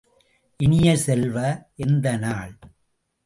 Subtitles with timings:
[0.57, 1.35] இனிய செல்வ,
[1.75, 2.59] எந்த நாள்?